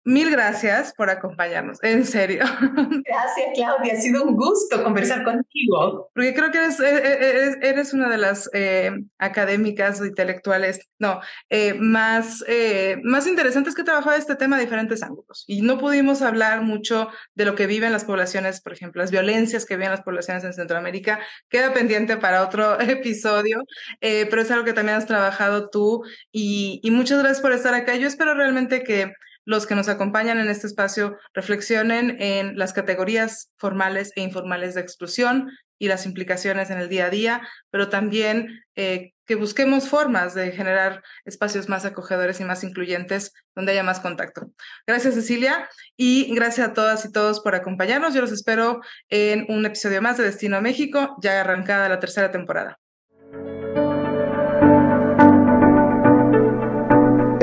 [0.06, 2.44] Mil gracias por acompañarnos, en serio.
[3.06, 3.94] Gracias, Claudia.
[3.94, 6.10] Ha sido un gusto conversar contigo.
[6.14, 11.22] Porque creo que eres, e, e, eres, una de las eh, académicas o intelectuales, no,
[11.50, 15.46] eh, más, eh, más interesantes que trabajado este tema de diferentes ángulos.
[15.48, 19.66] Y no pudimos hablar mucho de lo que viven las poblaciones, por ejemplo, las violencias
[19.66, 21.22] que viven las poblaciones en Centroamérica.
[21.48, 23.64] Queda pendiente para otro episodio,
[24.02, 26.04] pero es algo que también has trabajado tú.
[26.34, 27.96] Y, y muchas gracias por estar acá.
[27.96, 29.14] Yo espero realmente que
[29.46, 34.82] los que nos acompañan en este espacio reflexionen en las categorías formales e informales de
[34.82, 40.34] exclusión y las implicaciones en el día a día, pero también eh, que busquemos formas
[40.34, 44.52] de generar espacios más acogedores y más incluyentes donde haya más contacto.
[44.88, 48.14] Gracias Cecilia y gracias a todas y todos por acompañarnos.
[48.14, 52.32] Yo los espero en un episodio más de Destino a México, ya arrancada la tercera
[52.32, 52.80] temporada.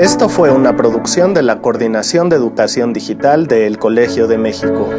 [0.01, 4.89] Esto fue una producción de la Coordinación de Educación Digital del Colegio de México.